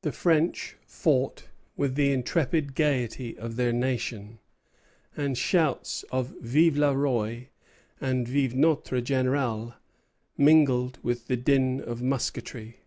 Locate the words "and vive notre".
8.00-9.02